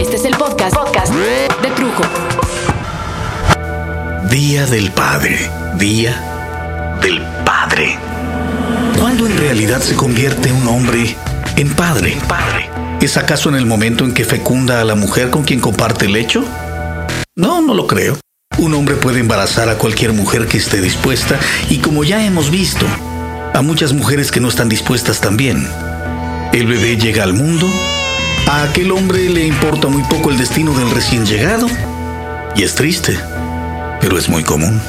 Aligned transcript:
Este 0.00 0.16
es 0.16 0.24
el 0.24 0.34
podcast, 0.34 0.74
podcast 0.74 1.12
de 1.12 1.70
Trujo. 1.76 2.02
Día 4.30 4.64
del 4.64 4.90
Padre. 4.92 5.50
Día 5.76 6.98
del 7.02 7.20
Padre. 7.44 7.98
¿Cuándo 8.98 9.26
en 9.26 9.36
realidad 9.36 9.82
se 9.82 9.96
convierte 9.96 10.52
un 10.52 10.66
hombre 10.68 11.14
en 11.56 11.68
padre? 11.74 12.16
Padre. 12.26 12.70
¿Es 13.02 13.18
acaso 13.18 13.50
en 13.50 13.56
el 13.56 13.66
momento 13.66 14.06
en 14.06 14.14
que 14.14 14.24
fecunda 14.24 14.80
a 14.80 14.84
la 14.84 14.94
mujer 14.94 15.28
con 15.28 15.44
quien 15.44 15.60
comparte 15.60 16.06
el 16.06 16.14
lecho? 16.14 16.46
No, 17.36 17.60
no 17.60 17.74
lo 17.74 17.86
creo. 17.86 18.18
Un 18.56 18.72
hombre 18.72 18.94
puede 18.94 19.20
embarazar 19.20 19.68
a 19.68 19.76
cualquier 19.76 20.14
mujer 20.14 20.46
que 20.46 20.56
esté 20.56 20.80
dispuesta 20.80 21.38
y 21.68 21.76
como 21.78 22.04
ya 22.04 22.24
hemos 22.24 22.50
visto, 22.50 22.86
a 23.52 23.60
muchas 23.60 23.92
mujeres 23.92 24.32
que 24.32 24.40
no 24.40 24.48
están 24.48 24.70
dispuestas 24.70 25.20
también. 25.20 25.68
El 26.54 26.66
bebé 26.66 26.96
llega 26.96 27.22
al 27.22 27.34
mundo, 27.34 27.68
a 28.50 28.64
aquel 28.64 28.90
hombre 28.90 29.30
le 29.30 29.46
importa 29.46 29.86
muy 29.86 30.02
poco 30.02 30.30
el 30.30 30.36
destino 30.36 30.74
del 30.74 30.90
recién 30.90 31.24
llegado 31.24 31.68
y 32.56 32.64
es 32.64 32.74
triste 32.74 33.16
pero 34.00 34.18
es 34.18 34.28
muy 34.28 34.42
común. 34.42 34.80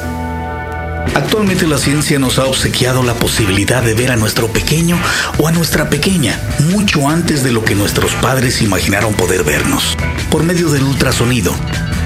Actualmente 1.14 1.66
la 1.66 1.78
ciencia 1.78 2.18
nos 2.18 2.38
ha 2.38 2.46
obsequiado 2.46 3.02
la 3.02 3.14
posibilidad 3.14 3.82
de 3.82 3.94
ver 3.94 4.10
a 4.10 4.16
nuestro 4.16 4.48
pequeño 4.48 4.98
o 5.38 5.46
a 5.46 5.52
nuestra 5.52 5.90
pequeña 5.90 6.40
mucho 6.70 7.08
antes 7.08 7.44
de 7.44 7.52
lo 7.52 7.64
que 7.64 7.74
nuestros 7.74 8.14
padres 8.16 8.62
imaginaron 8.62 9.14
poder 9.14 9.44
vernos, 9.44 9.96
por 10.30 10.42
medio 10.42 10.70
del 10.70 10.82
ultrasonido, 10.84 11.54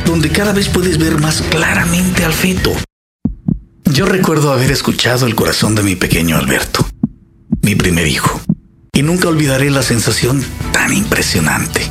donde 0.05 0.31
cada 0.31 0.53
vez 0.53 0.69
puedes 0.69 0.99
ver 0.99 1.21
más 1.21 1.41
claramente 1.43 2.25
al 2.25 2.33
feto. 2.33 2.73
Yo 3.85 4.05
recuerdo 4.05 4.53
haber 4.53 4.73
escuchado 4.73 5.27
el 5.27 5.35
corazón 5.35 5.75
de 5.75 5.83
mi 5.83 5.95
pequeño 5.95 6.37
Alberto, 6.37 6.87
mi 7.63 7.77
primer 7.77 8.09
hijo, 8.09 8.41
y 8.97 9.03
nunca 9.03 9.29
olvidaré 9.29 9.69
la 9.69 9.83
sensación 9.83 10.43
tan 10.73 10.91
impresionante, 10.91 11.83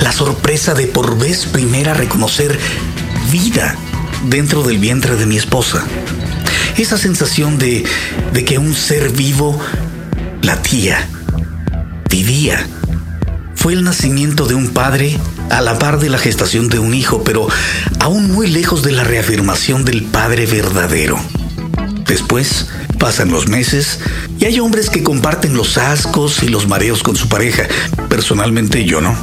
la 0.00 0.12
sorpresa 0.12 0.72
de 0.72 0.86
por 0.86 1.18
vez 1.18 1.44
primera 1.44 1.92
reconocer 1.92 2.58
vida 3.30 3.76
dentro 4.30 4.62
del 4.62 4.78
vientre 4.78 5.16
de 5.16 5.26
mi 5.26 5.36
esposa. 5.36 5.84
Esa 6.78 6.96
sensación 6.96 7.58
de, 7.58 7.84
de 8.32 8.44
que 8.46 8.56
un 8.56 8.74
ser 8.74 9.10
vivo 9.10 9.60
latía, 10.40 11.06
vivía. 12.08 12.66
Fue 13.54 13.74
el 13.74 13.84
nacimiento 13.84 14.46
de 14.46 14.54
un 14.54 14.68
padre 14.68 15.18
a 15.50 15.60
la 15.60 15.78
par 15.78 16.00
de 16.00 16.08
la 16.08 16.16
gestación 16.16 16.70
de 16.70 16.78
un 16.78 16.94
hijo, 16.94 17.24
pero 17.24 17.46
aún 18.00 18.30
muy 18.32 18.46
lejos 18.46 18.82
de 18.82 18.92
la 18.92 19.04
reafirmación 19.04 19.84
del 19.84 20.04
padre 20.04 20.46
verdadero. 20.46 21.18
Después 22.06 22.68
pasan 22.98 23.30
los 23.30 23.48
meses 23.48 24.00
y 24.38 24.44
hay 24.44 24.60
hombres 24.60 24.90
que 24.90 25.02
comparten 25.02 25.54
los 25.54 25.78
ascos 25.78 26.42
y 26.42 26.48
los 26.48 26.66
mareos 26.66 27.02
con 27.02 27.16
su 27.16 27.28
pareja. 27.28 27.64
Personalmente 28.08 28.84
yo 28.84 29.00
no. 29.00 29.16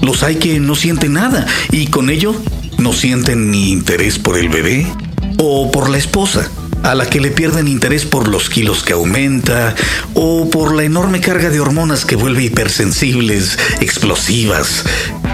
Los 0.00 0.22
hay 0.22 0.36
que 0.36 0.60
no 0.60 0.74
sienten 0.74 1.14
nada 1.14 1.46
y 1.70 1.88
con 1.88 2.10
ello 2.10 2.34
no 2.78 2.92
sienten 2.92 3.50
ni 3.50 3.70
interés 3.70 4.18
por 4.18 4.38
el 4.38 4.48
bebé 4.48 4.86
o 5.38 5.70
por 5.70 5.90
la 5.90 5.98
esposa, 5.98 6.48
a 6.82 6.94
la 6.94 7.08
que 7.08 7.20
le 7.20 7.30
pierden 7.30 7.68
interés 7.68 8.04
por 8.04 8.28
los 8.28 8.48
kilos 8.48 8.82
que 8.82 8.92
aumenta 8.92 9.74
o 10.14 10.48
por 10.50 10.74
la 10.74 10.84
enorme 10.84 11.20
carga 11.20 11.50
de 11.50 11.60
hormonas 11.60 12.04
que 12.04 12.16
vuelve 12.16 12.44
hipersensibles, 12.44 13.58
explosivas, 13.80 14.84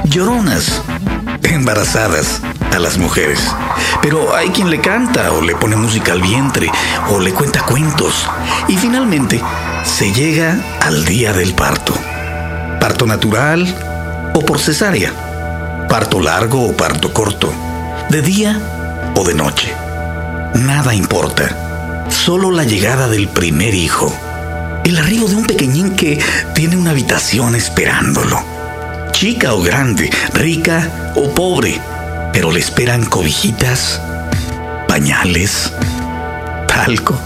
lloronas, 0.09 0.83
embarazadas 1.43 2.41
a 2.73 2.79
las 2.79 2.99
mujeres. 2.99 3.41
Pero 4.01 4.35
hay 4.35 4.51
quien 4.51 4.71
le 4.71 4.81
canta 4.81 5.33
o 5.33 5.43
le 5.43 5.55
pone 5.55 5.77
música 5.77 6.13
al 6.13 6.23
vientre 6.23 6.71
o 7.11 7.21
le 7.21 7.33
cuenta 7.33 7.63
cuentos. 7.63 8.29
Y 8.69 8.77
finalmente 8.77 9.41
se 9.85 10.13
llega 10.13 10.59
al 10.81 11.05
día 11.05 11.33
del 11.33 11.55
parto. 11.55 11.95
Parto 12.81 13.07
natural 13.07 14.33
o 14.35 14.41
por 14.41 14.59
cesárea. 14.59 15.13
Parto 15.89 16.21
largo 16.21 16.67
o 16.69 16.73
parto 16.73 17.13
corto, 17.13 17.53
de 18.09 18.23
día 18.23 18.59
o 19.15 19.25
de 19.25 19.35
noche. 19.35 19.75
Nada 20.55 20.95
importa, 20.95 22.07
solo 22.09 22.51
la 22.51 22.65
llegada 22.65 23.09
del 23.09 23.29
primer 23.29 23.75
hijo, 23.75 24.15
el 24.85 24.97
arribo 24.97 25.29
de 25.29 25.37
un 25.37 25.45
pequeñín 25.45 25.95
que 25.95 26.19
tiene 26.55 26.77
una 26.77 26.93
habitación 26.93 27.55
esperándolo, 27.55 28.43
chica 29.13 29.55
o 29.55 29.63
grande, 29.63 30.11
rica 30.35 31.13
o 31.15 31.35
pobre, 31.35 31.81
pero 32.33 32.51
le 32.51 32.61
esperan 32.61 33.05
cobijitas, 33.05 34.01
pañales, 34.89 35.73
talco, 36.67 37.19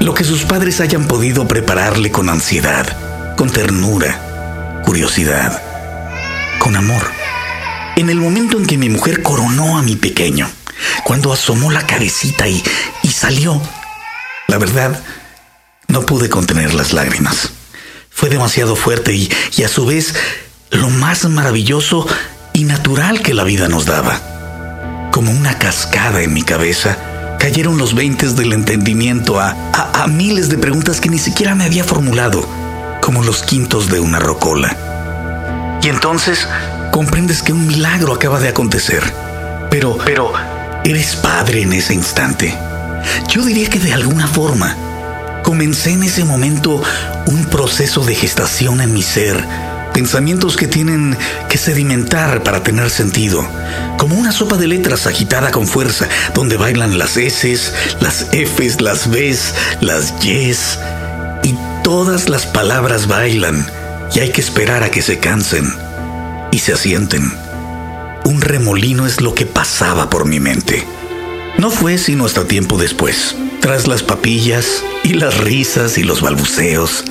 lo 0.00 0.14
que 0.14 0.24
sus 0.24 0.42
padres 0.44 0.80
hayan 0.80 1.06
podido 1.06 1.48
prepararle 1.48 2.10
con 2.10 2.28
ansiedad, 2.28 3.34
con 3.36 3.50
ternura, 3.50 4.80
curiosidad, 4.84 5.62
con 6.58 6.76
amor 6.76 7.18
en 7.98 8.10
el 8.10 8.20
momento 8.20 8.58
en 8.58 8.64
que 8.64 8.78
mi 8.78 8.88
mujer 8.88 9.24
coronó 9.24 9.76
a 9.76 9.82
mi 9.82 9.96
pequeño, 9.96 10.48
cuando 11.02 11.32
asomó 11.32 11.72
la 11.72 11.84
cabecita 11.84 12.46
y, 12.46 12.62
y 13.02 13.08
salió, 13.08 13.60
la 14.46 14.56
verdad, 14.56 15.02
no 15.88 16.06
pude 16.06 16.28
contener 16.28 16.74
las 16.74 16.92
lágrimas. 16.92 17.50
Fue 18.08 18.28
demasiado 18.28 18.76
fuerte 18.76 19.14
y, 19.14 19.28
y 19.56 19.64
a 19.64 19.68
su 19.68 19.84
vez 19.84 20.14
lo 20.70 20.90
más 20.90 21.24
maravilloso 21.24 22.06
y 22.58 22.64
natural 22.64 23.22
que 23.22 23.34
la 23.34 23.44
vida 23.44 23.68
nos 23.68 23.86
daba. 23.86 24.20
Como 25.12 25.30
una 25.30 25.58
cascada 25.58 26.22
en 26.22 26.32
mi 26.32 26.42
cabeza, 26.42 26.98
cayeron 27.38 27.78
los 27.78 27.94
veintes 27.94 28.34
del 28.34 28.52
entendimiento 28.52 29.38
a, 29.38 29.54
a, 29.72 30.02
a, 30.02 30.06
miles 30.08 30.48
de 30.48 30.58
preguntas 30.58 31.00
que 31.00 31.08
ni 31.08 31.18
siquiera 31.20 31.54
me 31.54 31.62
había 31.62 31.84
formulado, 31.84 32.44
como 33.00 33.22
los 33.22 33.44
quintos 33.44 33.88
de 33.88 34.00
una 34.00 34.18
rocola. 34.18 34.76
Y 35.82 35.88
entonces 35.88 36.48
comprendes 36.90 37.44
que 37.44 37.52
un 37.52 37.64
milagro 37.64 38.12
acaba 38.12 38.40
de 38.40 38.48
acontecer. 38.48 39.04
Pero, 39.70 39.96
pero, 40.04 40.32
eres 40.82 41.14
padre 41.14 41.62
en 41.62 41.72
ese 41.72 41.94
instante. 41.94 42.58
Yo 43.28 43.44
diría 43.44 43.70
que 43.70 43.78
de 43.78 43.92
alguna 43.92 44.26
forma 44.26 44.74
comencé 45.44 45.92
en 45.92 46.02
ese 46.02 46.24
momento 46.24 46.82
un 47.26 47.44
proceso 47.44 48.04
de 48.04 48.16
gestación 48.16 48.80
en 48.80 48.92
mi 48.92 49.04
ser, 49.04 49.46
pensamientos 49.98 50.56
que 50.56 50.68
tienen 50.68 51.18
que 51.48 51.58
sedimentar 51.58 52.44
para 52.44 52.62
tener 52.62 52.88
sentido, 52.88 53.44
como 53.98 54.14
una 54.14 54.30
sopa 54.30 54.56
de 54.56 54.68
letras 54.68 55.08
agitada 55.08 55.50
con 55.50 55.66
fuerza, 55.66 56.08
donde 56.34 56.56
bailan 56.56 56.98
las 56.98 57.16
S, 57.16 57.72
las 57.98 58.28
Fs, 58.30 58.80
las 58.80 59.10
Bs, 59.10 59.54
las 59.80 60.14
Ys, 60.24 60.78
y 61.42 61.56
todas 61.82 62.28
las 62.28 62.46
palabras 62.46 63.08
bailan, 63.08 63.66
y 64.14 64.20
hay 64.20 64.30
que 64.30 64.40
esperar 64.40 64.84
a 64.84 64.90
que 64.92 65.02
se 65.02 65.18
cansen 65.18 65.68
y 66.52 66.60
se 66.60 66.74
asienten. 66.74 67.32
Un 68.24 68.40
remolino 68.40 69.04
es 69.04 69.20
lo 69.20 69.34
que 69.34 69.46
pasaba 69.46 70.10
por 70.10 70.26
mi 70.26 70.38
mente. 70.38 70.86
No 71.58 71.72
fue 71.72 71.98
sino 71.98 72.24
hasta 72.24 72.44
tiempo 72.44 72.78
después, 72.78 73.34
tras 73.60 73.86
las 73.86 74.02
papillas 74.02 74.82
y 75.04 75.14
las 75.14 75.38
risas 75.38 75.98
y 75.98 76.02
los 76.02 76.20
balbuceos, 76.20 77.04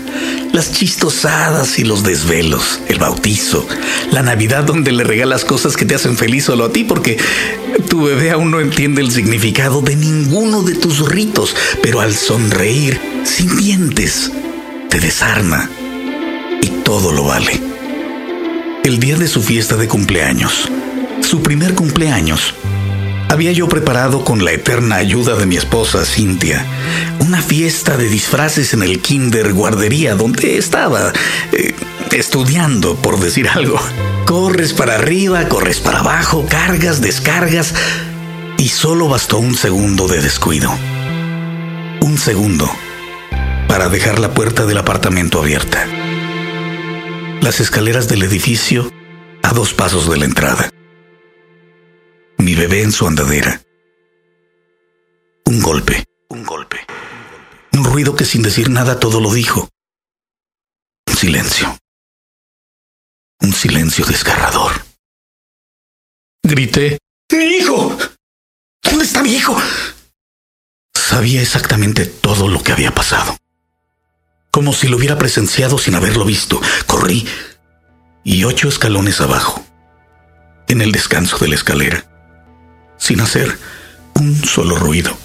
las 0.54 0.72
chistosadas 0.72 1.80
y 1.80 1.84
los 1.84 2.04
desvelos, 2.04 2.82
el 2.88 3.00
bautizo, 3.00 3.68
la 4.12 4.22
Navidad 4.22 4.64
donde 4.64 4.92
le 4.92 5.04
regalas 5.04 5.46
cosas 5.46 5.76
que 5.76 5.86
te 5.86 5.96
hacen 5.96 6.18
feliz 6.18 6.46
solo 6.46 6.66
a 6.66 6.72
ti 6.72 6.84
porque 6.84 7.18
tu 7.90 8.04
bebé 8.04 8.32
aún 8.32 8.52
no 8.52 8.60
entiende 8.60 9.02
el 9.02 9.12
significado 9.12 9.82
de 9.82 9.96
ninguno 9.96 10.64
de 10.64 10.76
tus 10.76 11.08
ritos, 11.08 11.56
pero 11.82 12.02
al 12.02 12.16
sonreír 12.16 13.00
sin 13.24 13.56
dientes 13.58 14.32
te 14.90 15.00
desarma 15.00 15.70
y 16.62 16.68
todo 16.84 17.12
lo 17.12 17.24
vale. 17.26 17.60
El 18.84 19.00
día 19.00 19.18
de 19.18 19.28
su 19.28 19.42
fiesta 19.42 19.76
de 19.76 19.88
cumpleaños, 19.88 20.70
su 21.22 21.42
primer 21.42 21.74
cumpleaños, 21.74 22.54
había 23.30 23.52
yo 23.52 23.68
preparado 23.68 24.24
con 24.24 24.44
la 24.44 24.52
eterna 24.52 24.96
ayuda 24.96 25.36
de 25.36 25.46
mi 25.46 25.58
esposa 25.58 26.06
Cintia 26.06 26.66
una 27.20 27.42
fiesta 27.42 27.98
de 27.98 28.08
disfraces 28.08 28.74
en 28.74 28.84
el 28.84 29.02
kinder 29.02 29.54
guardería 29.54 30.16
donde 30.16 30.58
estaba 30.58 31.12
eh, 31.52 31.74
estudiando, 32.12 32.96
por 32.96 33.20
decir 33.20 33.50
algo. 33.50 33.80
Corres 34.26 34.74
para 34.74 34.96
arriba, 34.96 35.48
corres 35.50 35.80
para 35.80 36.00
abajo, 36.00 36.46
cargas, 36.48 37.02
descargas 37.02 37.74
y 38.58 38.70
solo 38.70 39.10
bastó 39.10 39.40
un 39.40 39.56
segundo 39.56 40.08
de 40.08 40.22
descuido. 40.22 40.72
Un 42.02 42.18
segundo 42.18 42.72
para 43.68 43.90
dejar 43.90 44.20
la 44.20 44.34
puerta 44.34 44.66
del 44.66 44.78
apartamento 44.78 45.40
abierta 45.40 45.86
las 47.42 47.62
escaleras 47.62 48.10
del 48.10 48.24
edificio 48.24 48.92
a 49.42 49.54
dos 49.54 49.74
pasos 49.74 50.10
de 50.10 50.18
la 50.18 50.26
entrada. 50.26 50.70
Mi 52.38 52.56
bebé 52.56 52.84
en 52.84 52.92
su 52.92 53.08
andadera. 53.08 53.62
Un 55.46 55.62
golpe, 55.62 56.04
un 56.30 56.44
golpe. 56.44 56.78
Un 57.74 57.84
ruido 57.84 58.16
que 58.16 58.26
sin 58.26 58.42
decir 58.42 58.70
nada 58.70 59.00
todo 59.00 59.20
lo 59.22 59.34
dijo. 59.34 59.70
Un 61.08 61.16
silencio. 61.16 61.78
Un 63.42 63.54
silencio 63.54 64.06
desgarrador. 64.06 64.74
Grité. 66.44 67.00
¡Mi 67.32 67.46
hijo! 67.58 67.98
¿Dónde 68.84 69.06
está 69.06 69.22
mi 69.22 69.34
hijo? 69.34 69.58
Sabía 70.96 71.42
exactamente 71.42 72.06
todo 72.06 72.48
lo 72.48 72.64
que 72.64 72.72
había 72.72 72.94
pasado 72.94 73.38
como 74.58 74.74
si 74.74 74.88
lo 74.88 74.98
hubiera 74.98 75.20
presenciado 75.20 75.78
sin 75.78 75.94
haberlo 75.94 76.26
visto. 76.26 76.60
Corrí 76.88 77.28
y 78.24 78.44
ocho 78.44 78.68
escalones 78.68 79.22
abajo, 79.22 79.64
en 80.68 80.82
el 80.82 80.92
descanso 80.92 81.38
de 81.38 81.48
la 81.48 81.54
escalera, 81.54 82.04
sin 82.98 83.22
hacer 83.22 83.58
un 84.16 84.44
solo 84.44 84.76
ruido. 84.76 85.18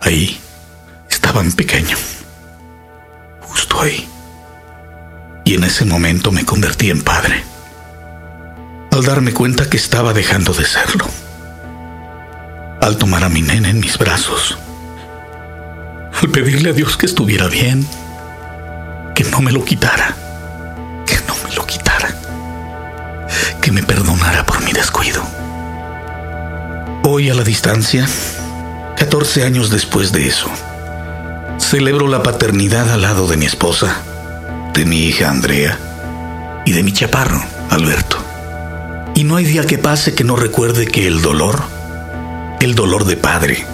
Ahí 0.00 0.40
estaban 1.10 1.52
pequeño, 1.52 1.96
justo 3.40 3.80
ahí. 3.80 4.08
Y 5.44 5.54
en 5.54 5.64
ese 5.64 5.84
momento 5.84 6.32
me 6.32 6.44
convertí 6.44 6.90
en 6.90 7.02
padre, 7.02 7.42
al 8.92 9.04
darme 9.04 9.32
cuenta 9.32 9.68
que 9.68 9.76
estaba 9.76 10.12
dejando 10.12 10.52
de 10.52 10.64
serlo. 10.64 11.06
Al 12.80 12.96
tomar 12.96 13.24
a 13.24 13.28
mi 13.28 13.42
nena 13.42 13.68
en 13.68 13.80
mis 13.80 13.98
brazos, 13.98 14.56
al 16.20 16.30
pedirle 16.30 16.70
a 16.70 16.72
Dios 16.72 16.96
que 16.96 17.06
estuviera 17.06 17.46
bien, 17.48 17.86
que 19.14 19.24
no 19.24 19.40
me 19.40 19.52
lo 19.52 19.64
quitara, 19.64 20.14
que 21.06 21.16
no 21.26 21.34
me 21.46 21.54
lo 21.54 21.66
quitara, 21.66 22.14
que 23.60 23.70
me 23.70 23.82
perdonara 23.82 24.46
por 24.46 24.62
mi 24.64 24.72
descuido. 24.72 25.39
Hoy 27.12 27.28
a 27.28 27.34
la 27.34 27.42
distancia, 27.42 28.08
14 28.96 29.42
años 29.42 29.68
después 29.68 30.12
de 30.12 30.28
eso, 30.28 30.46
celebro 31.58 32.06
la 32.06 32.22
paternidad 32.22 32.88
al 32.88 33.02
lado 33.02 33.26
de 33.26 33.36
mi 33.36 33.46
esposa, 33.46 34.00
de 34.74 34.84
mi 34.84 35.06
hija 35.06 35.28
Andrea 35.28 35.76
y 36.64 36.70
de 36.70 36.84
mi 36.84 36.92
chaparro, 36.92 37.42
Alberto. 37.68 38.16
Y 39.16 39.24
no 39.24 39.34
hay 39.34 39.44
día 39.44 39.66
que 39.66 39.76
pase 39.76 40.14
que 40.14 40.22
no 40.22 40.36
recuerde 40.36 40.86
que 40.86 41.08
el 41.08 41.20
dolor, 41.20 41.64
el 42.60 42.76
dolor 42.76 43.04
de 43.04 43.16
padre, 43.16 43.66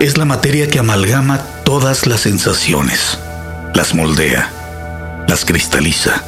es 0.00 0.18
la 0.18 0.24
materia 0.24 0.66
que 0.66 0.80
amalgama 0.80 1.46
todas 1.62 2.08
las 2.08 2.22
sensaciones, 2.22 3.20
las 3.72 3.94
moldea, 3.94 4.50
las 5.28 5.44
cristaliza. 5.44 6.24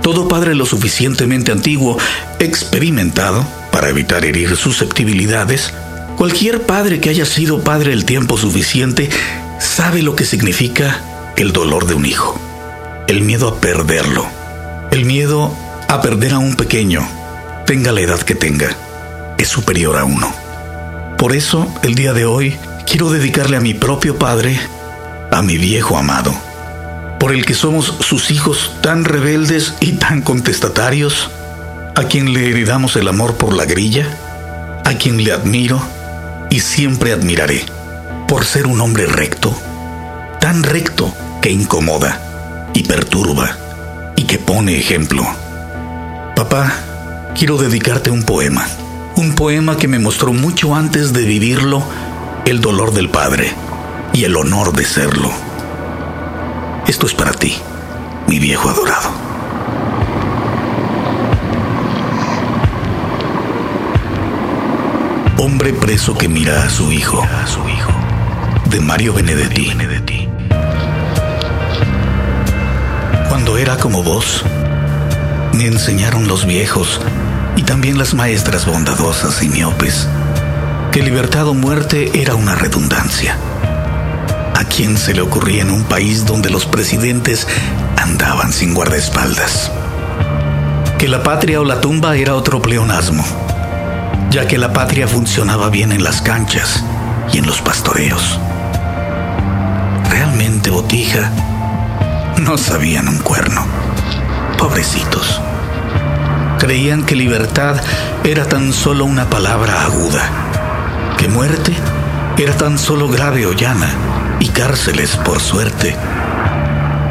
Todo 0.00 0.28
padre 0.28 0.54
lo 0.54 0.64
suficientemente 0.64 1.50
antiguo, 1.50 1.98
experimentado, 2.38 3.44
para 3.72 3.88
evitar 3.88 4.24
herir 4.24 4.56
susceptibilidades, 4.56 5.74
cualquier 6.16 6.62
padre 6.62 7.00
que 7.00 7.10
haya 7.10 7.26
sido 7.26 7.64
padre 7.64 7.92
el 7.92 8.04
tiempo 8.04 8.36
suficiente 8.36 9.10
sabe 9.58 10.02
lo 10.02 10.14
que 10.14 10.24
significa 10.24 11.00
el 11.36 11.52
dolor 11.52 11.86
de 11.86 11.94
un 11.94 12.06
hijo, 12.06 12.40
el 13.08 13.22
miedo 13.22 13.48
a 13.48 13.60
perderlo, 13.60 14.26
el 14.92 15.04
miedo 15.04 15.56
a 15.88 16.00
perder 16.00 16.34
a 16.34 16.38
un 16.38 16.54
pequeño, 16.54 17.08
tenga 17.66 17.90
la 17.90 18.02
edad 18.02 18.20
que 18.20 18.34
tenga, 18.34 18.76
es 19.38 19.48
superior 19.48 19.96
a 19.96 20.04
uno. 20.04 20.32
Por 21.18 21.34
eso, 21.34 21.72
el 21.82 21.94
día 21.94 22.12
de 22.12 22.26
hoy, 22.26 22.56
quiero 22.86 23.10
dedicarle 23.10 23.56
a 23.56 23.60
mi 23.60 23.74
propio 23.74 24.18
padre, 24.18 24.60
a 25.30 25.42
mi 25.42 25.56
viejo 25.56 25.96
amado, 25.96 26.34
por 27.18 27.32
el 27.32 27.46
que 27.46 27.54
somos 27.54 27.94
sus 28.00 28.30
hijos 28.30 28.76
tan 28.82 29.04
rebeldes 29.04 29.74
y 29.80 29.92
tan 29.92 30.20
contestatarios, 30.20 31.30
a 31.94 32.04
quien 32.04 32.32
le 32.32 32.50
heredamos 32.50 32.96
el 32.96 33.08
amor 33.08 33.34
por 33.34 33.52
la 33.52 33.64
grilla, 33.64 34.06
a 34.84 34.94
quien 34.94 35.22
le 35.22 35.32
admiro 35.32 35.80
y 36.50 36.60
siempre 36.60 37.12
admiraré, 37.12 37.64
por 38.28 38.44
ser 38.44 38.66
un 38.66 38.80
hombre 38.80 39.06
recto, 39.06 39.54
tan 40.40 40.62
recto 40.62 41.12
que 41.40 41.50
incomoda 41.50 42.70
y 42.72 42.84
perturba 42.84 43.56
y 44.16 44.24
que 44.24 44.38
pone 44.38 44.76
ejemplo. 44.76 45.24
Papá, 46.34 46.72
quiero 47.34 47.58
dedicarte 47.58 48.10
un 48.10 48.22
poema, 48.22 48.66
un 49.16 49.34
poema 49.34 49.76
que 49.76 49.88
me 49.88 49.98
mostró 49.98 50.32
mucho 50.32 50.74
antes 50.74 51.12
de 51.12 51.24
vivirlo 51.24 51.82
el 52.46 52.60
dolor 52.60 52.92
del 52.92 53.10
Padre 53.10 53.52
y 54.12 54.24
el 54.24 54.36
honor 54.36 54.72
de 54.72 54.84
serlo. 54.84 55.30
Esto 56.86 57.06
es 57.06 57.14
para 57.14 57.32
ti, 57.32 57.54
mi 58.26 58.38
viejo 58.38 58.68
adorado. 58.70 59.21
Hombre 65.44 65.72
preso 65.72 66.16
que 66.16 66.28
mira 66.28 66.62
a 66.62 66.70
su 66.70 66.92
hijo, 66.92 67.20
de 68.66 68.78
Mario 68.78 69.12
Benedetti. 69.12 70.28
Cuando 73.28 73.58
era 73.58 73.76
como 73.76 74.04
vos, 74.04 74.44
me 75.54 75.66
enseñaron 75.66 76.28
los 76.28 76.46
viejos 76.46 77.00
y 77.56 77.64
también 77.64 77.98
las 77.98 78.14
maestras 78.14 78.66
bondadosas 78.66 79.42
y 79.42 79.48
miopes 79.48 80.06
que 80.92 81.02
libertad 81.02 81.48
o 81.48 81.54
muerte 81.54 82.22
era 82.22 82.36
una 82.36 82.54
redundancia. 82.54 83.36
¿A 84.54 84.62
quién 84.66 84.96
se 84.96 85.12
le 85.12 85.22
ocurría 85.22 85.62
en 85.62 85.72
un 85.72 85.82
país 85.82 86.24
donde 86.24 86.50
los 86.50 86.66
presidentes 86.66 87.48
andaban 87.96 88.52
sin 88.52 88.74
guardaespaldas? 88.74 89.72
Que 90.98 91.08
la 91.08 91.24
patria 91.24 91.60
o 91.60 91.64
la 91.64 91.80
tumba 91.80 92.14
era 92.14 92.36
otro 92.36 92.62
pleonasmo, 92.62 93.24
ya 94.32 94.46
que 94.46 94.56
la 94.56 94.72
patria 94.72 95.06
funcionaba 95.06 95.68
bien 95.68 95.92
en 95.92 96.02
las 96.02 96.22
canchas 96.22 96.82
y 97.32 97.38
en 97.38 97.46
los 97.46 97.60
pastoreos. 97.60 98.40
Realmente, 100.08 100.70
Botija, 100.70 101.30
no 102.38 102.56
sabían 102.56 103.08
un 103.08 103.18
cuerno. 103.18 103.66
Pobrecitos. 104.56 105.40
Creían 106.58 107.04
que 107.04 107.14
libertad 107.14 107.76
era 108.24 108.46
tan 108.46 108.72
solo 108.72 109.04
una 109.04 109.28
palabra 109.28 109.84
aguda 109.84 110.22
que 111.18 111.28
muerte 111.28 111.74
era 112.38 112.54
tan 112.54 112.78
solo 112.78 113.08
grave 113.08 113.44
o 113.46 113.52
llana 113.52 113.90
y 114.40 114.48
cárceles, 114.48 115.16
por 115.18 115.40
suerte, 115.40 115.94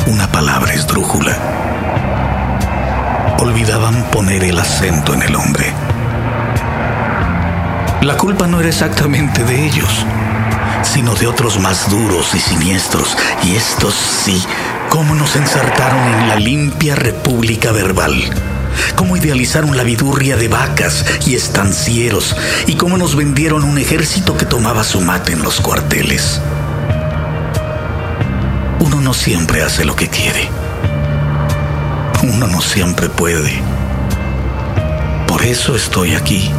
una 0.08 0.28
palabra 0.32 0.74
esdrújula. 0.74 1.38
Olvidaban 3.40 4.04
poner 4.12 4.44
el 4.44 4.60
acento 4.60 5.14
en 5.14 5.22
el 5.22 5.36
hombre. 5.36 5.72
La 8.02 8.18
culpa 8.18 8.48
no 8.48 8.60
era 8.60 8.70
exactamente 8.70 9.44
de 9.44 9.66
ellos, 9.66 10.06
sino 10.84 11.16
de 11.16 11.28
otros 11.28 11.60
más 11.60 11.90
duros 11.90 12.34
y 12.34 12.40
siniestros, 12.40 13.16
y 13.44 13.56
estos 13.56 13.94
sí, 13.94 14.44
cómo 14.90 15.14
nos 15.16 15.36
ensartaron 15.36 16.00
en 16.00 16.28
la 16.28 16.36
limpia 16.36 16.96
república 16.96 17.72
verbal 17.72 18.14
cómo 18.96 19.18
idealizaron 19.18 19.76
la 19.78 19.84
vidurria 19.84 20.38
de 20.38 20.48
vacas 20.48 21.06
y 21.26 21.36
estancieros 21.36 22.36
y 22.68 22.76
cómo 22.76 22.98
nos 22.98 23.16
vendieron 23.16 23.64
un 23.64 23.78
ejército 23.78 24.38
que 24.38 24.46
tomaba 24.46 24.84
su 24.84 25.02
mate 25.02 25.34
en 25.34 25.42
los 25.42 25.60
cuarteles. 25.60 26.42
Uno 28.80 29.02
no 29.02 29.14
siempre 29.14 29.64
hace 29.64 29.86
lo 29.86 29.96
que 29.96 30.08
quiere. 30.08 30.50
Uno 32.24 32.48
no 32.48 32.62
siempre 32.62 33.10
puede. 33.10 33.62
Por 35.28 35.44
eso 35.44 35.76
estoy 35.76 36.16
aquí, 36.16 36.52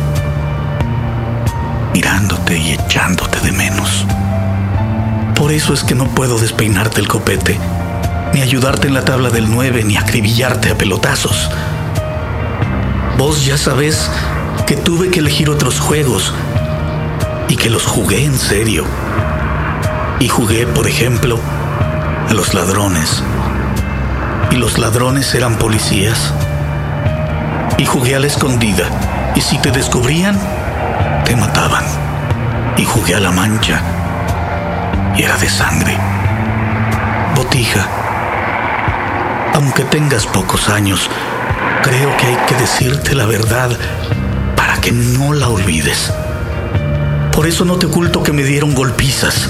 mirándote 1.92 2.58
y 2.58 2.72
echándote 2.72 3.40
de 3.40 3.52
menos. 3.52 4.06
Por 5.34 5.52
eso 5.52 5.74
es 5.74 5.84
que 5.84 5.94
no 5.94 6.06
puedo 6.06 6.38
despeinarte 6.38 7.00
el 7.00 7.08
copete, 7.08 7.58
ni 8.32 8.40
ayudarte 8.40 8.88
en 8.88 8.94
la 8.94 9.04
tabla 9.04 9.30
del 9.30 9.50
9, 9.50 9.84
ni 9.84 9.96
acribillarte 9.96 10.70
a 10.70 10.78
pelotazos. 10.78 11.50
Vos 13.18 13.44
ya 13.44 13.58
sabés 13.58 14.10
que 14.66 14.76
tuve 14.76 15.10
que 15.10 15.20
elegir 15.20 15.50
otros 15.50 15.80
juegos 15.80 16.32
y 17.48 17.56
que 17.56 17.70
los 17.70 17.86
jugué 17.86 18.24
en 18.24 18.38
serio. 18.38 18.84
Y 20.20 20.28
jugué, 20.28 20.66
por 20.66 20.86
ejemplo, 20.86 21.38
a 22.28 22.32
los 22.32 22.54
ladrones. 22.54 23.22
Y 24.50 24.56
los 24.56 24.78
ladrones 24.78 25.34
eran 25.34 25.56
policías. 25.56 26.32
Y 27.78 27.84
jugué 27.84 28.16
a 28.16 28.20
la 28.20 28.28
escondida. 28.28 29.32
Y 29.34 29.40
si 29.40 29.58
te 29.58 29.70
descubrían, 29.70 30.38
mataban. 31.36 31.84
Y 32.76 32.84
jugué 32.84 33.14
a 33.14 33.20
la 33.20 33.30
mancha. 33.30 33.80
Y 35.16 35.22
era 35.22 35.36
de 35.36 35.48
sangre. 35.48 35.96
Botija. 37.36 37.86
Aunque 39.54 39.84
tengas 39.84 40.26
pocos 40.26 40.68
años, 40.68 41.10
creo 41.82 42.16
que 42.16 42.26
hay 42.26 42.36
que 42.46 42.54
decirte 42.54 43.14
la 43.14 43.26
verdad 43.26 43.70
para 44.56 44.80
que 44.80 44.92
no 44.92 45.32
la 45.32 45.48
olvides. 45.48 46.12
Por 47.32 47.46
eso 47.46 47.64
no 47.64 47.76
te 47.76 47.86
oculto 47.86 48.22
que 48.22 48.32
me 48.32 48.44
dieron 48.44 48.74
golpizas, 48.74 49.48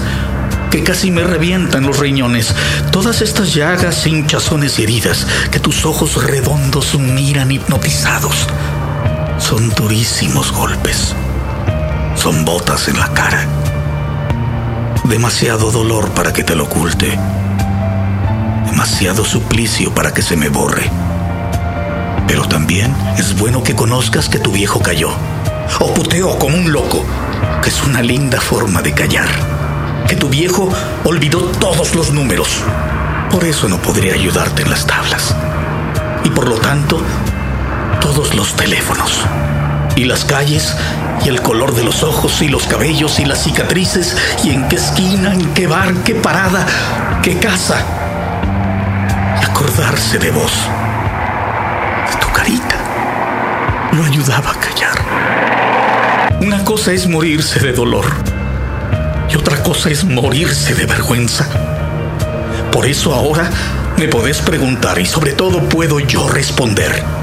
que 0.71 0.83
casi 0.83 1.11
me 1.11 1.23
revientan 1.23 1.85
los 1.85 1.99
riñones, 1.99 2.55
todas 2.91 3.21
estas 3.21 3.53
llagas, 3.53 4.07
hinchazones 4.07 4.79
y 4.79 4.85
heridas 4.85 5.27
que 5.51 5.61
tus 5.61 5.85
ojos 5.85 6.25
redondos 6.25 6.99
miran 6.99 7.51
hipnotizados. 7.51 8.47
Son 9.39 9.69
durísimos 9.71 10.53
golpes. 10.53 11.15
Son 12.23 12.45
botas 12.45 12.87
en 12.87 13.01
la 13.01 13.09
cara. 13.09 13.45
Demasiado 15.03 15.73
dolor 15.73 16.11
para 16.11 16.33
que 16.33 16.45
te 16.45 16.55
lo 16.55 16.67
oculte. 16.67 17.19
Demasiado 18.65 19.25
suplicio 19.25 19.93
para 19.93 20.15
que 20.15 20.23
se 20.23 20.37
me 20.37 20.49
borre. 20.49 20.89
Pero 22.29 22.47
también 22.47 22.95
es 23.19 23.37
bueno 23.37 23.65
que 23.65 23.75
conozcas 23.75 24.29
que 24.29 24.39
tu 24.39 24.53
viejo 24.53 24.81
cayó. 24.81 25.11
O 25.81 25.93
puteó 25.95 26.39
como 26.39 26.57
un 26.57 26.71
loco, 26.71 27.05
que 27.61 27.71
es 27.71 27.83
una 27.83 28.03
linda 28.03 28.41
forma 28.41 28.83
de 28.83 28.93
callar. 28.93 29.27
Que 30.07 30.15
tu 30.15 30.29
viejo 30.29 30.69
olvidó 31.03 31.41
todos 31.41 31.97
los 31.97 32.13
números. 32.13 32.63
Por 33.33 33.45
eso 33.45 33.69
no 33.69 33.79
podría 33.79 34.15
ayudarte 34.15 34.63
en 34.63 34.71
las 34.71 34.87
tablas. 34.87 35.35
Y 36.23 36.31
por 36.31 36.47
lo 36.47 36.55
tanto, 36.59 37.03
todos 38.01 38.33
los 38.37 38.55
teléfonos. 38.55 39.25
Y 39.97 40.05
las 40.05 40.25
calles, 40.25 40.75
y 41.25 41.29
el 41.29 41.43
color 41.43 41.75
de 41.75 41.85
los 41.85 42.03
ojos, 42.03 42.41
y 42.43 42.49
los 42.49 42.67
cabellos, 42.67 43.19
y 43.19 43.25
las 43.25 43.43
cicatrices, 43.45 44.17
y 44.43 44.51
en 44.51 44.69
qué 44.69 44.77
esquina, 44.77 45.35
en 45.35 45.53
qué 45.53 45.67
bar, 45.67 45.93
qué 46.05 46.15
parada, 46.15 46.67
qué 47.23 47.39
casa. 47.39 47.85
Y 49.41 49.45
acordarse 49.45 50.19
de 50.19 50.31
vos, 50.31 50.53
de 52.11 52.17
tu 52.21 52.33
carita, 52.33 52.77
lo 53.93 54.05
ayudaba 54.05 54.51
a 54.51 54.55
callar. 54.55 56.41
Una 56.41 56.65
cosa 56.65 56.93
es 56.93 57.07
morirse 57.07 57.61
de 57.61 57.73
dolor, 57.73 58.07
y 59.31 59.37
otra 59.37 59.63
cosa 59.63 59.91
es 59.91 60.05
morirse 60.05 60.75
de 60.75 60.87
vergüenza. 60.87 61.47
Por 62.73 62.87
eso 62.87 63.15
ahora 63.15 63.51
me 63.99 64.09
podés 64.09 64.41
preguntar 64.41 64.99
y 64.99 65.07
sobre 65.07 65.33
todo 65.33 65.69
puedo 65.69 66.01
yo 66.01 66.29
responder. 66.29 67.22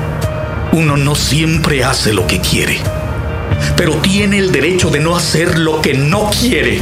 Uno 0.71 0.97
no 0.97 1.15
siempre 1.15 1.83
hace 1.83 2.13
lo 2.13 2.27
que 2.27 2.39
quiere, 2.39 2.79
pero 3.75 3.95
tiene 3.95 4.37
el 4.37 4.51
derecho 4.51 4.91
de 4.91 4.99
no 4.99 5.15
hacer 5.15 5.57
lo 5.57 5.81
que 5.81 5.95
no 5.95 6.29
quiere. 6.29 6.81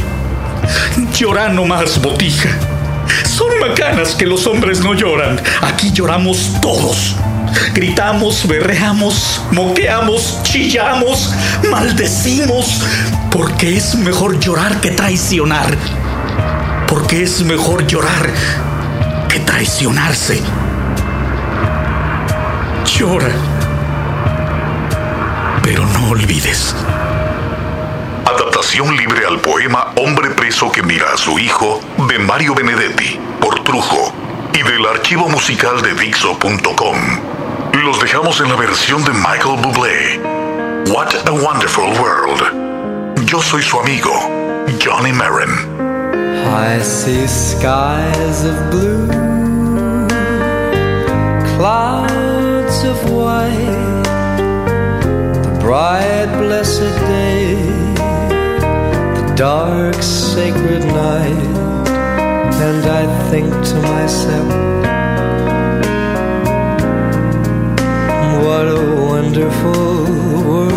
Llora 1.14 1.48
no 1.48 1.64
más, 1.64 2.00
botija. 2.02 2.50
Son 3.24 3.58
macanas 3.58 4.14
que 4.14 4.26
los 4.26 4.46
hombres 4.46 4.80
no 4.80 4.92
lloran. 4.92 5.40
Aquí 5.62 5.90
lloramos 5.90 6.52
todos. 6.60 7.16
Gritamos, 7.72 8.46
berreamos, 8.46 9.40
moqueamos, 9.52 10.42
chillamos, 10.42 11.32
maldecimos, 11.70 12.82
porque 13.30 13.78
es 13.78 13.94
mejor 13.94 14.38
llorar 14.38 14.82
que 14.82 14.90
traicionar. 14.90 15.74
Porque 16.86 17.22
es 17.22 17.40
mejor 17.40 17.86
llorar 17.86 18.28
que 19.30 19.40
traicionarse. 19.40 20.42
Llora 22.84 23.57
olvides. 26.10 26.74
Adaptación 28.24 28.96
libre 28.96 29.26
al 29.26 29.40
poema 29.40 29.92
Hombre 29.96 30.30
preso 30.30 30.70
que 30.72 30.82
mira 30.82 31.12
a 31.12 31.16
su 31.18 31.38
hijo 31.38 31.80
de 32.08 32.18
Mario 32.18 32.54
Benedetti 32.54 33.18
por 33.40 33.62
Trujo 33.62 34.12
y 34.54 34.62
del 34.62 34.86
archivo 34.86 35.28
musical 35.28 35.82
de 35.82 35.94
Dixo.com. 35.94 36.96
Los 37.84 38.00
dejamos 38.00 38.40
en 38.40 38.48
la 38.48 38.56
versión 38.56 39.04
de 39.04 39.12
Michael 39.12 39.60
Bublé. 39.62 40.18
What 40.92 41.14
a 41.26 41.32
Wonderful 41.32 41.92
World. 42.00 43.26
Yo 43.26 43.42
soy 43.42 43.62
su 43.62 43.78
amigo, 43.78 44.12
Johnny 44.82 45.12
Marin. 45.12 45.50
I 46.46 46.82
see 46.82 47.26
skies 47.26 48.44
of 48.44 48.70
blue. 48.70 49.28
Bright 55.68 56.30
blessed 56.38 56.96
day, 57.12 57.54
the 59.16 59.34
dark 59.36 60.02
sacred 60.02 60.82
night, 60.82 61.46
and 62.66 62.82
I 63.00 63.04
think 63.28 63.50
to 63.70 63.74
myself, 63.94 64.48
what 68.44 68.66
a 68.66 68.82
wonderful 69.10 70.04
world. 70.48 70.72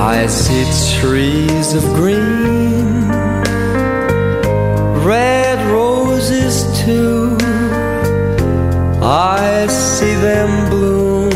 I 0.00 0.26
see 0.26 0.64
trees 0.98 1.74
of 1.74 1.84
green, 1.98 3.10
red 5.04 5.58
roses 5.70 6.56
too 6.82 7.21
I 9.04 9.66
see 9.66 10.14
them 10.14 10.70
bloom 10.70 11.32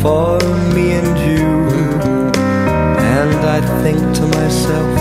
for 0.00 0.38
me 0.72 0.92
and 0.92 1.18
you, 1.18 2.30
and 3.18 3.34
I 3.44 3.60
think 3.82 3.98
to 4.18 4.22
myself, 4.28 4.94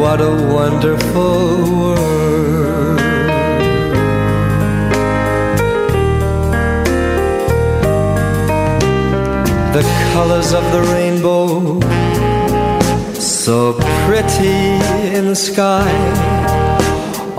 what 0.00 0.20
a 0.20 0.34
wonderful 0.52 1.70
world. 1.80 2.98
The 9.72 9.84
colors 10.12 10.52
of 10.52 10.64
the 10.72 10.82
rainbow, 10.94 11.78
so 13.20 13.74
pretty 14.04 14.80
in 15.16 15.26
the 15.26 15.36
sky 15.36 16.67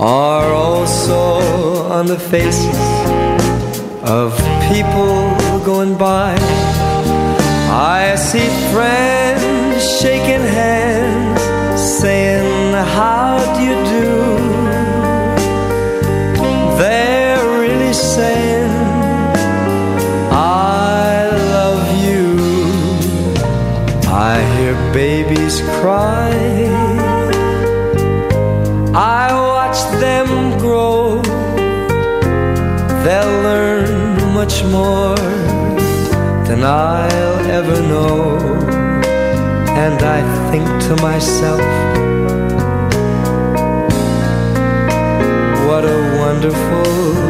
are 0.00 0.50
also 0.54 1.84
on 1.92 2.06
the 2.06 2.18
faces 2.18 2.80
of 4.02 4.32
people 4.72 5.36
going 5.62 5.94
by. 5.98 6.34
I 7.68 8.14
see 8.16 8.48
friends 8.72 10.00
shaking 10.00 10.40
hands, 10.40 11.82
saying, 12.00 12.72
How 12.96 13.36
do 13.54 13.60
you 13.68 13.76
do? 13.96 14.10
They're 16.78 17.60
really 17.60 17.92
saying, 17.92 18.70
I 20.32 21.28
love 21.56 21.84
you. 22.06 22.24
I 24.08 24.40
hear 24.56 24.74
babies 24.94 25.60
cry 25.60 26.19
they'll 33.04 33.42
learn 33.42 34.34
much 34.34 34.62
more 34.64 35.16
than 36.48 36.62
I'll 36.62 37.40
ever 37.58 37.80
know. 37.92 38.38
And 39.84 40.02
I 40.02 40.20
think 40.50 40.66
to 40.86 40.96
myself, 41.02 41.60
what 45.66 45.84
a 45.84 45.98
wonderful 46.20 47.29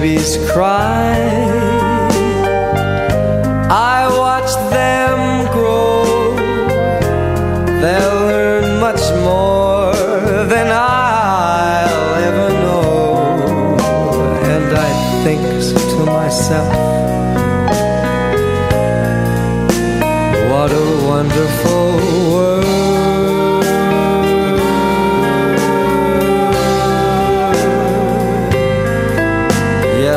Babies 0.00 0.36
cry. 0.52 1.37